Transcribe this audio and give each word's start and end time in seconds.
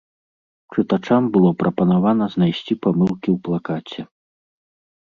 Чытачам 0.75 1.23
было 1.35 1.49
прапанавана 1.59 2.25
знайсці 2.37 2.73
памылкі 2.87 3.29
ў 3.35 3.37
плакаце. 3.51 4.01